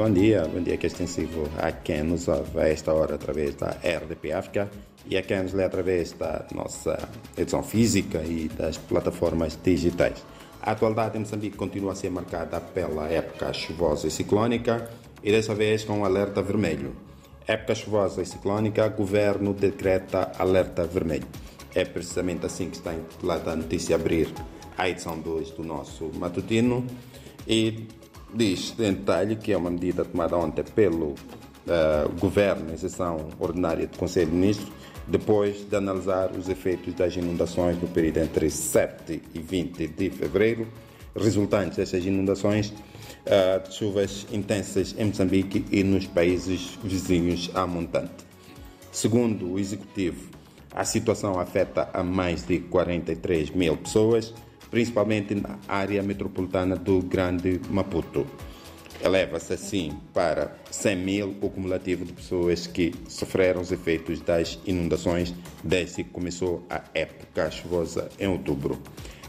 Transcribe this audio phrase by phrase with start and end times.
[0.00, 3.54] Bom dia, bom dia que é extensivo a quem nos ouve a esta hora através
[3.54, 4.70] da RDP África
[5.04, 10.24] e a quem nos lê através da nossa edição física e das plataformas digitais.
[10.62, 14.88] A atualidade em Moçambique continua a ser marcada pela época chuvosa e ciclónica
[15.22, 16.96] e dessa vez com um alerta vermelho.
[17.46, 21.28] Época chuvosa e ciclónica, governo decreta alerta vermelho.
[21.74, 24.32] É precisamente assim que está intitulada a notícia abrir
[24.78, 26.86] a edição 2 do nosso matutino
[27.46, 27.86] e
[28.34, 33.86] diz em detalhe que é uma medida tomada ontem pelo uh, governo em sessão ordinária
[33.86, 34.72] do Conselho de Ministros
[35.06, 40.68] depois de analisar os efeitos das inundações no período entre 7 e 20 de fevereiro,
[41.16, 48.24] resultantes dessas inundações uh, de chuvas intensas em Moçambique e nos países vizinhos à montante.
[48.92, 50.30] Segundo o Executivo,
[50.72, 54.32] a situação afeta a mais de 43 mil pessoas,
[54.70, 58.26] principalmente na área metropolitana do Grande Maputo.
[59.02, 65.34] Eleva-se assim para 100 mil o cumulativo de pessoas que sofreram os efeitos das inundações
[65.64, 68.78] desde que começou a época chuvosa em outubro.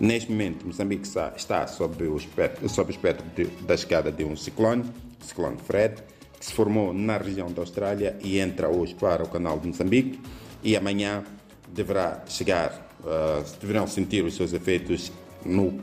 [0.00, 4.34] Neste momento, Moçambique está sob o espectro, sob o espectro de, da chegada de um
[4.36, 4.84] ciclone,
[5.20, 6.02] o ciclone Fred,
[6.38, 10.20] que se formou na região da Austrália e entra hoje para o canal de Moçambique
[10.62, 11.24] e amanhã
[11.68, 15.12] deverá chegar, uh, deverão sentir os seus efeitos
[15.44, 15.78] no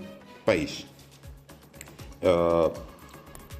[0.45, 0.85] país.
[2.21, 2.71] Uh,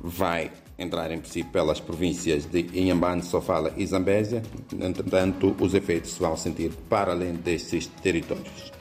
[0.02, 4.44] vai entrar em princípio pelas províncias de Inhambane, Sofala e Zambésia.
[4.80, 8.72] Entretanto, os efeitos se vão sentir para além destes territórios.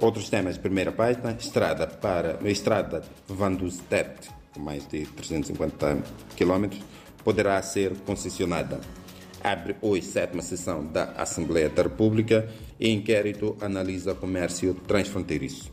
[0.00, 6.02] Outros temas de primeira página, estrada para estrada Vanduzet, com mais de 350
[6.36, 6.76] km,
[7.22, 8.80] poderá ser concessionada.
[9.44, 12.48] Abre hoje sétima sessão da Assembleia da República
[12.78, 15.70] e inquérito analisa comércio transfronteiriço.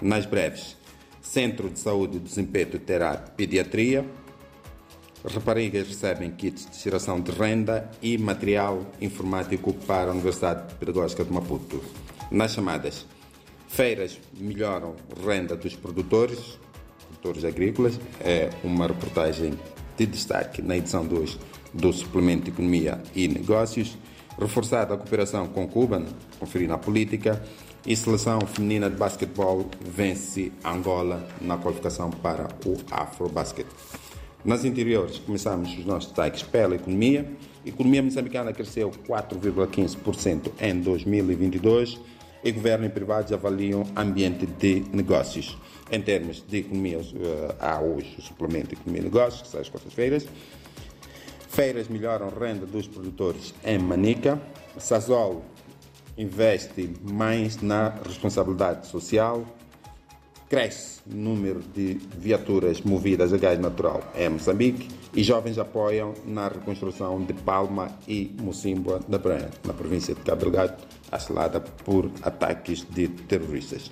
[0.00, 0.76] Nas breves,
[1.22, 4.04] Centro de Saúde do Desempenho terá pediatria,
[5.24, 11.32] Raparigas recebem kits de geração de renda e material informático para a Universidade Pedagógica de
[11.32, 11.82] Maputo.
[12.30, 13.06] Nas chamadas
[13.66, 14.94] feiras melhoram
[15.26, 16.60] renda dos produtores,
[17.08, 19.58] produtores agrícolas, é uma reportagem
[19.96, 21.38] de destaque na edição 2
[21.74, 23.98] do Suplemento Economia e Negócios,
[24.38, 26.04] reforçada a cooperação com Cuba,
[26.38, 27.42] conferir na política,
[27.86, 33.66] e seleção feminina de basquetebol vence Angola na qualificação para o Afrobasket.
[34.44, 37.30] Nas interiores, começamos os nossos destaques pela economia.
[37.64, 42.00] A economia moçambicana cresceu 4,15% em 2022
[42.42, 45.56] e governo e privados avaliam ambiente de negócios.
[45.90, 49.60] Em termos de economia, eh, há hoje o suplemento de economia e negócios, que sai
[49.60, 50.26] às quartas-feiras.
[51.48, 54.40] Feiras melhoram renda dos produtores em Manica.
[54.78, 55.42] Sazol
[56.16, 59.44] investe mais na responsabilidade social
[60.48, 66.46] Cresce o número de viaturas movidas a gás natural em Moçambique e jovens apoiam na
[66.46, 70.74] reconstrução de Palma e Mocimboa da Praia, na província de Cabo Delgado,
[71.10, 73.90] assolada por ataques de terroristas.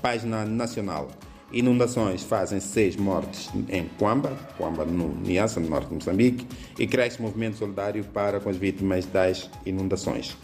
[0.00, 1.08] Página nacional.
[1.50, 6.46] Inundações fazem seis mortes em Quamba, Quamba no Niassa, no norte de Moçambique,
[6.78, 10.36] e cresce movimento solidário para com as vítimas das inundações.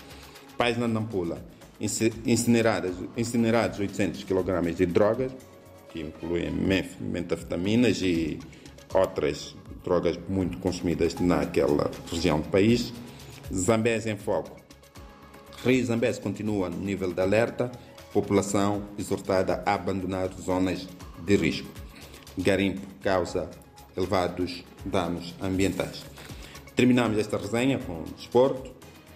[0.57, 1.45] Página Nampula
[2.25, 5.33] incineradas, incinerados 800 kg de drogas,
[5.91, 6.51] que incluem
[7.01, 8.39] metafetaminas e
[8.93, 12.93] outras drogas muito consumidas naquela região do país.
[13.53, 14.57] Zambésia em foco.
[15.65, 17.71] Rio Zambésia continua no nível de alerta,
[18.13, 20.87] população exortada a abandonar zonas
[21.25, 21.69] de risco.
[22.37, 23.51] Garimpo causa
[23.97, 26.05] elevados danos ambientais.
[26.75, 28.73] Terminamos esta resenha com desporto.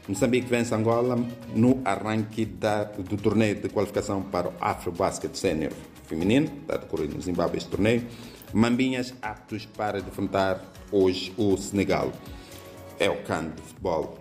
[0.08, 1.16] Moçambique vence Angola
[1.54, 5.72] no arranque da, do torneio de qualificação para o Afrobasket Senior
[6.08, 8.06] feminino, está a decorrer no Zimbábue este torneio.
[8.52, 12.10] Mambinhas aptos para defrontar hoje o Senegal.
[12.98, 14.18] É o CAN de futebol